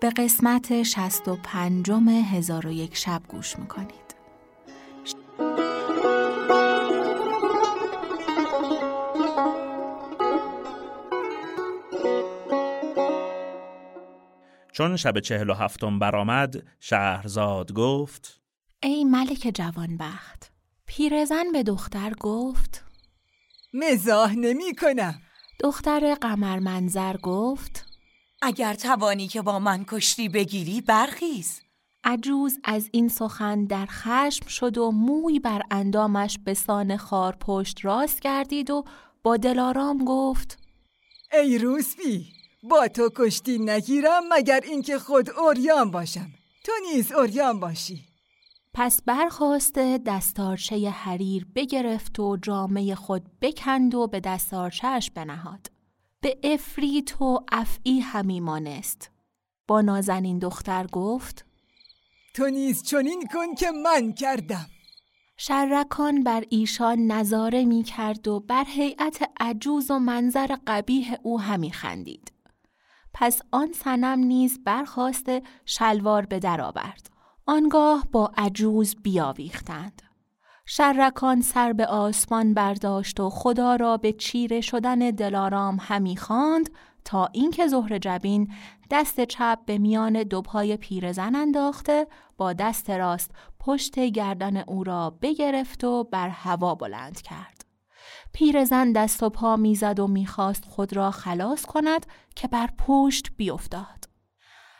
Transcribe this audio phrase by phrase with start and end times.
[0.00, 1.90] به قسمت 65
[2.32, 4.14] هزار و یک شب گوش می‌کنید.
[14.72, 18.40] چون شب چهل و هفتم برآمد شهرزاد گفت
[18.82, 20.52] ای ملک جوانبخت
[20.86, 22.84] پیرزن به دختر گفت
[23.74, 25.20] مزاح نمی کنم.
[25.60, 27.79] دختر قمر منظر گفت
[28.42, 31.60] اگر توانی که با من کشتی بگیری برخیز.
[32.04, 37.84] عجوز از این سخن در خشم شد و موی بر اندامش به سان خار پشت
[37.84, 38.84] راست گردید و
[39.22, 40.58] با دلارام گفت
[41.32, 46.30] ای روسبی با تو کشتی نگیرم مگر اینکه خود اوریان باشم؟
[46.64, 48.04] تو نیز اوریان باشی.
[48.74, 55.79] پس برخواسته دستارچه حریر بگرفت و جامعه خود بکند و به دستارچهش بنهاد.
[56.22, 59.10] به افریت و افعی همی مانست.
[59.68, 61.46] با نازنین دختر گفت
[62.34, 64.66] تو نیز چنین کن که من کردم.
[65.36, 71.72] شرکان بر ایشان نظاره می کرد و بر هیئت عجوز و منظر قبیه او همی
[71.72, 72.32] خندید.
[73.14, 75.30] پس آن سنم نیز برخواست
[75.64, 77.10] شلوار به در آورد.
[77.46, 80.02] آنگاه با عجوز بیاویختند.
[80.72, 86.70] شرکان سر به آسمان برداشت و خدا را به چیره شدن دلارام همی خواند
[87.04, 88.52] تا اینکه زهر جبین
[88.90, 92.06] دست چپ به میان دو پای پیرزن انداخته
[92.36, 93.30] با دست راست
[93.60, 97.64] پشت گردن او را بگرفت و بر هوا بلند کرد.
[98.32, 102.06] پیرزن دست و پا می‌زد و می‌خواست خود را خلاص کند
[102.36, 104.08] که بر پشت بیفتاد.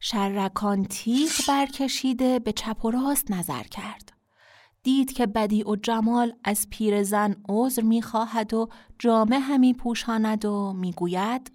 [0.00, 4.13] شرکان تیغ برکشیده به چپ و راست نظر کرد.
[4.84, 8.68] دید که بدی و جمال از پیرزن عذر می‌خواهد و
[8.98, 11.52] جامه همی پوشاند و می‌گوید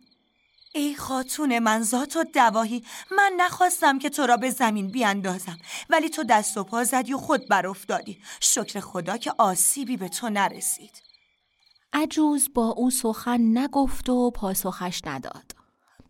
[0.73, 2.83] ای خاتون من ذات و دواهی
[3.17, 5.57] من نخواستم که تو را به زمین بیاندازم
[5.89, 10.09] ولی تو دست و پا زدی و خود بر افتادی شکر خدا که آسیبی به
[10.09, 11.01] تو نرسید.
[11.93, 15.55] عجوز با او سخن نگفت و پاسخش نداد.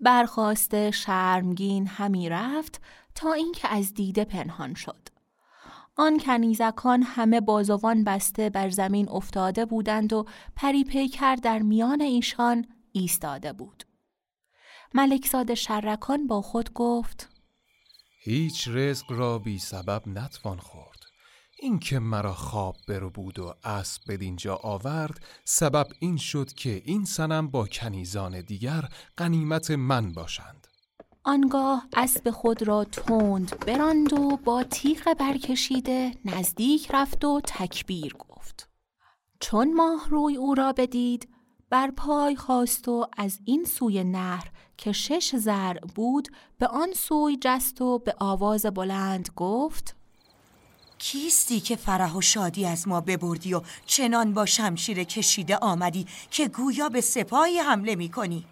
[0.02, 2.82] برخواسته شرمگین همی رفت
[3.16, 5.19] تا اینکه از دیده پنهان شد.
[6.00, 12.66] آن کنیزکان همه بازوان بسته بر زمین افتاده بودند و پری پیکر در میان ایشان
[12.92, 13.84] ایستاده بود.
[14.94, 17.30] ملکزاد شرکان با خود گفت
[18.24, 21.00] هیچ رزق را بی سبب نتوان خورد.
[21.60, 27.06] این که مرا خواب برو بود و اسب بدینجا آورد سبب این شد که این
[27.06, 30.59] سنم با کنیزان دیگر قنیمت من باشند.
[31.24, 38.70] آنگاه اسب خود را تند براند و با تیغ برکشیده نزدیک رفت و تکبیر گفت.
[39.40, 41.30] چون ماه روی او را بدید
[41.70, 47.38] بر پای خواست و از این سوی نهر که شش زر بود به آن سوی
[47.42, 49.96] جست و به آواز بلند گفت
[50.98, 56.48] کیستی که فرح و شادی از ما ببردی و چنان با شمشیر کشیده آمدی که
[56.48, 58.46] گویا به سپاهی حمله می کنی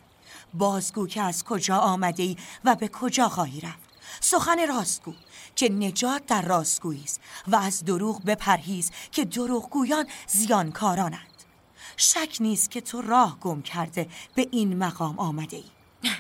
[0.57, 3.88] بازگو که از کجا آمده ای و به کجا خواهی رفت.
[4.19, 5.13] سخن راستگو
[5.56, 11.22] که نجات در راستگویی است و از دروغ بپرهیز که دروغگویان زیانکارانند.
[11.97, 15.63] شک نیست که تو راه گم کرده به این مقام آمده ای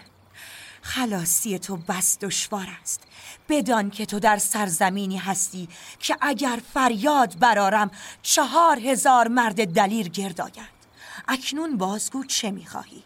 [0.81, 3.01] خلاصی تو بس دشوار است.
[3.49, 10.41] بدان که تو در سرزمینی هستی که اگر فریاد برارم چهار هزار مرد دلیر گرد
[10.41, 10.77] آید.
[11.27, 13.03] اکنون بازگو چه می‌خواهی؟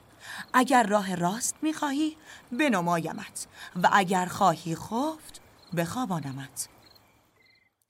[0.54, 2.18] اگر راه راست می‌خواهی
[2.52, 3.48] بنمایمت.
[3.84, 5.42] و اگر خواهی خفت
[5.78, 6.70] بخوابانمت.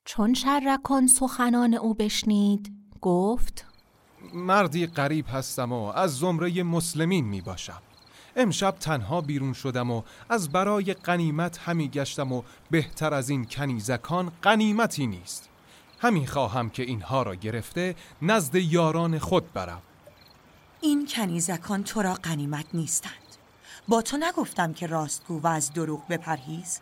[0.06, 2.72] چون شرکان سخنان او بشنید
[3.02, 3.66] گفت
[4.34, 7.82] مردی غریب هستم و از زمره مسلمین می باشم
[8.36, 14.32] امشب تنها بیرون شدم و از برای قنیمت همی گشتم و بهتر از این کنیزکان
[14.42, 15.50] قنیمتی نیست.
[16.00, 19.82] همی خواهم که اینها را گرفته نزد یاران خود برم.
[20.82, 23.14] این کنیزکان تو را قنیمت نیستند.
[23.88, 26.80] با تو نگفتم که راستگو و از دروغ بپرهیز.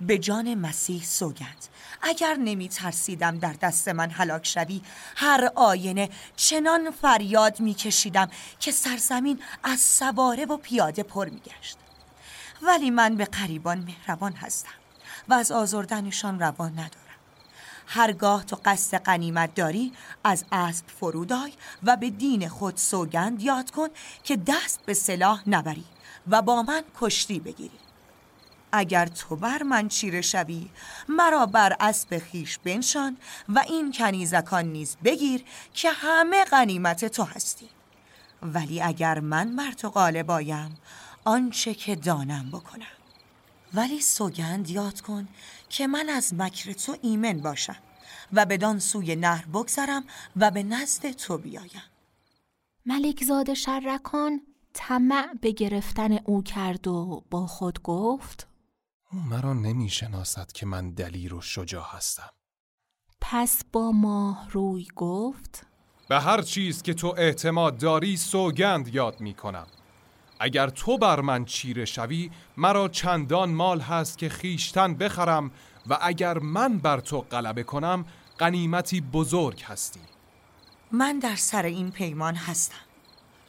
[0.00, 1.66] به جان مسیح سوگند.
[2.02, 4.82] اگر نمی ترسیدم در دست من هلاک شوی
[5.16, 11.78] هر آینه چنان فریاد می کشیدم که سرزمین از سواره و پیاده پر می گشت
[12.62, 14.70] ولی من به قریبان مهربان هستم
[15.28, 17.01] و از آزردنشان روان ندارم.
[17.94, 19.92] هرگاه تو قصد قنیمت داری
[20.24, 21.52] از اسب فرودای
[21.82, 23.88] و به دین خود سوگند یاد کن
[24.24, 25.84] که دست به سلاح نبری
[26.30, 27.78] و با من کشتی بگیری.
[28.72, 30.70] اگر تو بر من چیره شوی
[31.08, 33.16] مرا بر اسب خیش بنشان
[33.48, 35.44] و این کنیزکان نیز بگیر
[35.74, 37.68] که همه غنیمت تو هستی.
[38.42, 40.76] ولی اگر من بر تو غالب آیم
[41.24, 43.01] آنچه که دانم بکنم.
[43.74, 45.28] ولی سوگند یاد کن
[45.68, 47.76] که من از مکر تو ایمن باشم
[48.32, 50.04] و بدان سوی نهر بگذرم
[50.36, 51.82] و به نزد تو بیایم.
[52.86, 54.40] ملکزاد شرکان
[54.72, 58.46] طمع به گرفتن او کرد و با خود گفت
[59.12, 62.30] او مرا نمی شناسد که من دلیر و شجاع هستم.
[63.20, 65.66] پس با ماه روی گفت
[66.08, 69.66] به هر چیز که تو اعتماد داری سوگند یاد می کنم
[70.44, 75.50] اگر تو بر من چیره شوی مرا چندان مال هست که خیشتن بخرم
[75.86, 78.04] و اگر من بر تو غلبه کنم
[78.38, 80.00] قنیمتی بزرگ هستی.
[80.92, 82.84] من در سر این پیمان هستم.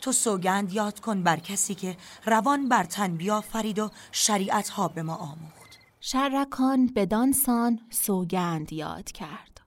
[0.02, 5.04] تو سوگند یاد کن بر کسی که روان بر تن بیافرید و شریعت ها به
[5.04, 5.80] ما آموخت.
[6.00, 9.62] شرکان بدانسان سوگند یاد کرد.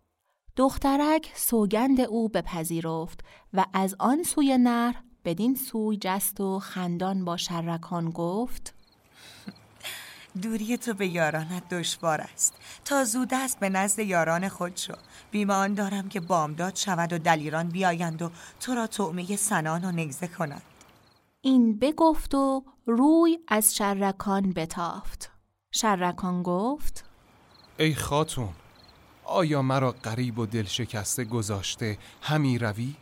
[0.57, 3.21] دخترک سوگند او بپذیرفت
[3.53, 8.75] و از آن سوی نهر بدین سوی جست و خندان با شرکان گفت
[10.43, 12.55] دوری تو به یارانت دشوار است.
[12.85, 14.93] تا زود است به نزد یاران خود شو.
[15.31, 18.31] بیمان دارم که بامداد شود و دلیران بیایند و
[18.61, 20.63] تو را تعمه سنان و نگزه کنند.
[21.41, 25.31] این بگفت و روی از شرکان بتافت.
[25.75, 27.05] شرکان گفت
[27.79, 28.49] ای خاتون
[29.25, 32.95] آیا مرا قریب و دل شکسته گذاشته همی روی؟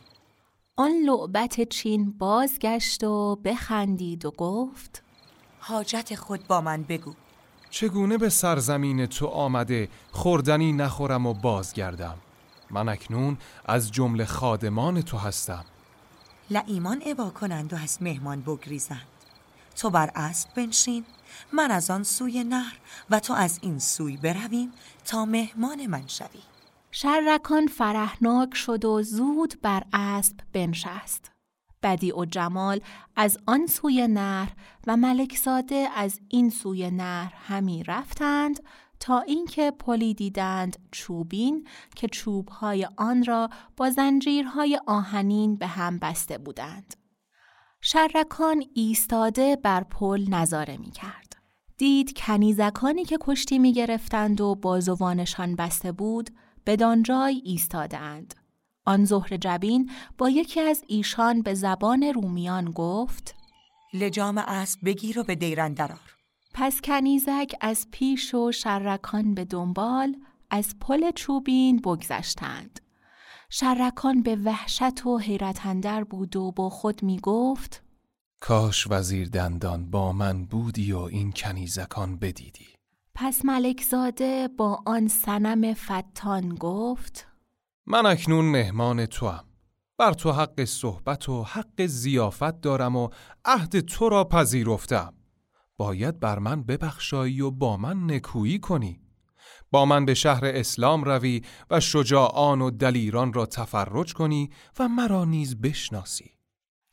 [0.77, 5.03] آن لعبت چین بازگشت و بخندید و گفت
[5.59, 7.13] حاجت خود با من بگو.
[7.69, 12.17] چگونه به سرزمین تو آمده خوردنی نخورم و بازگردم؟
[12.71, 15.65] من اکنون از جمله خادمان تو هستم.
[16.49, 19.07] لعیمان عبا کنند و از مهمان بگریزند.
[19.75, 21.05] تو بر اسب بنشین
[21.53, 22.79] من از آن سوی نهر
[23.09, 24.73] و تو از این سوی برویم
[25.05, 26.54] تا مهمان من شوی.
[26.97, 31.31] شرکان فرحناک شد و زود بر اسب بنشست
[31.83, 32.81] بدی و جمال
[33.15, 34.53] از آن سوی نهر
[34.87, 38.59] و ملکزاده از این سوی نهر همی رفتند
[38.99, 46.37] تا اینکه پلی دیدند چوبین که چوبهای آن را با زنجیرهای آهنین به هم بسته
[46.37, 46.95] بودند.
[47.81, 51.35] شرکان ایستاده بر پل نظاره می کرد.
[51.77, 56.29] دید کنیزکانی که کشتی می گرفتند و بازوانشان بسته بود
[56.65, 58.35] بدانجای ایستادند.
[58.85, 63.35] آن زهر جبین با یکی از ایشان به زبان رومیان گفت
[63.93, 66.15] لجام اسب بگیر و به دیرن درار
[66.53, 70.15] پس کنیزک از پیش و شرکان به دنبال
[70.49, 72.79] از پل چوبین بگذشتند.
[73.49, 77.83] شرکان به وحشت و حیرت اندر بود و با خود می گفت
[78.39, 82.74] کاش وزیر دندان با من بودی و این کنیزکان بدیدی
[83.15, 87.27] پس ملکزاده با آن سنم فتان گفت
[87.85, 89.43] من اکنون مهمان تو هم.
[89.97, 93.09] بر تو حق صحبت و حق زیافت دارم و
[93.45, 95.13] عهد تو را پذیرفتم.
[95.77, 99.01] باید بر من ببخشایی و با من نکویی کنی.
[99.71, 104.49] با من به شهر اسلام روی و شجاعان و دلیران را تفرج کنی
[104.79, 106.31] و مرا نیز بشناسی.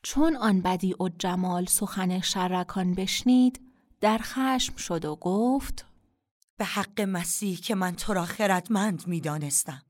[0.02, 3.60] چون آن بدی و جمال سخن شرکان بشنید
[4.00, 5.91] در خشم شد و گفت
[6.62, 9.82] به حق مسیح که من تو را خردمند می دانستم.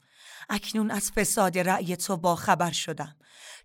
[0.51, 3.17] اکنون از فساد رأی تو با خبر شدم.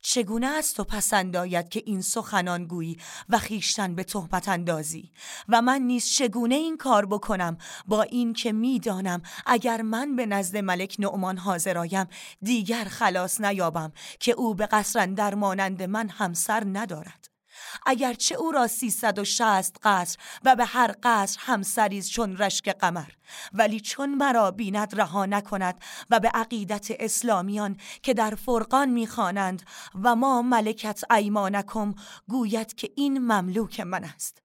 [0.02, 2.98] چگونه از تو پسند آید که این سخنان گویی
[3.30, 5.12] و خیشتن به تهمت اندازی؟
[5.50, 10.58] و من نیز چگونه این کار بکنم با این که می‌دانم اگر من به نزد
[10.58, 12.08] ملک نعمان حاضر آیم
[12.42, 17.37] دیگر خلاص نیابم که او به قصرن در مانند من همسر ندارد؟
[17.86, 23.10] اگرچه او را سیصد و شست قصر و به هر قصر همسریز چون رشک قمر.
[23.54, 29.64] ولی چون مرا بیند رها نکند و به عقیدت اسلامیان که در فرقان می‌خوانند
[30.04, 31.96] و ما ملکت ایمانکم
[32.28, 34.42] گوید که این مملوک من است.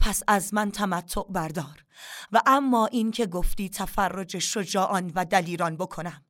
[0.00, 1.84] پس از من تمتع بردار
[2.32, 6.24] و اما این که گفتی تفرج شجاعان و دلیران بکنم.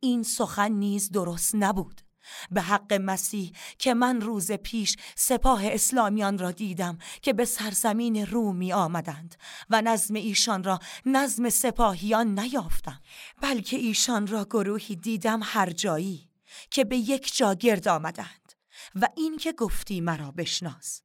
[0.00, 2.03] این سخن نیز درست نبود.
[2.50, 8.56] به حق مسیح که من روز پیش سپاه اسلامیان را دیدم که به سرزمین روم
[8.56, 9.34] می آمدند
[9.70, 13.00] و نظم ایشان را نظم سپاهیان نیافتم
[13.42, 16.30] بلکه ایشان را گروهی دیدم هر جایی
[16.70, 18.52] که به یک جا گرد آمدند
[18.94, 21.00] و این که گفتی مرا بشناس.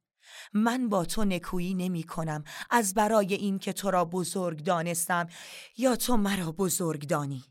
[0.52, 5.26] من با تو نکویی نمی کنم از برای این که تو را بزرگ دانستم
[5.76, 7.44] یا تو مرا بزرگ دانی.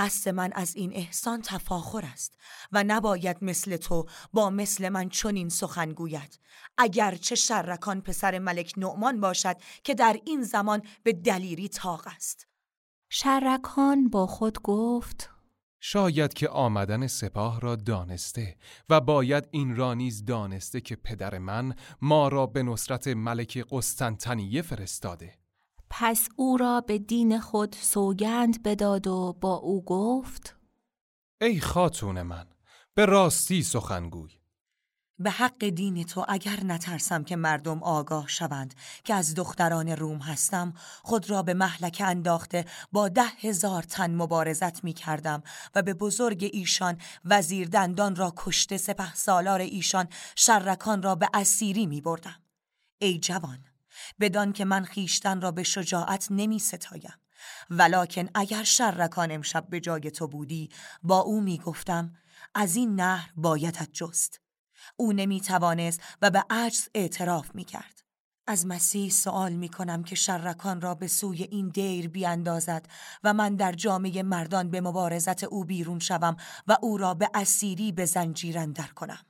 [0.00, 2.38] قصد من از این احسان تفاخر است
[2.72, 6.40] و نباید مثل تو با مثل من چنین سخن گوید.
[7.20, 12.46] چه شرکان پسر ملک نعمان باشد که در این زمان به دلیری تاق است.
[13.08, 15.30] شرکان با خود گفت
[15.80, 18.56] شاید که آمدن سپاه را دانسته
[18.88, 24.62] و باید این را نیز دانسته که پدر من ما را به نصرت ملک قسطنطنیه
[24.62, 25.39] فرستاده.
[25.90, 30.56] پس او را به دین خود سوگند بداد و با او گفت
[31.40, 32.46] ای خاتون من
[32.94, 34.40] به راستی سخنگوی
[35.18, 40.72] به حق دین تو اگر نترسم که مردم آگاه شوند که از دختران روم هستم
[41.02, 45.42] خود را به محلک انداخته با ده هزار تن مبارزت می کردم
[45.74, 51.86] و به بزرگ ایشان وزیر دندان را کشته سپه سالار ایشان شرکان را به اسیری
[51.86, 52.36] می بردم.
[52.98, 53.64] ای جوان
[54.20, 57.14] بدان که من خیشتن را به شجاعت نمی ستایم
[57.70, 60.68] ولکن اگر شرکان امشب به جای تو بودی
[61.02, 62.14] با او می گفتم
[62.54, 64.40] از این نهر بایدت جست
[64.96, 68.00] او نمی توانست و به عجز اعتراف می کرد.
[68.46, 72.86] از مسیح سوال می کنم که شرکان را به سوی این دیر بیاندازد
[73.24, 77.92] و من در جامعه مردان به مبارزت او بیرون شوم و او را به اسیری
[77.92, 79.29] به زنجیر اندر کنم.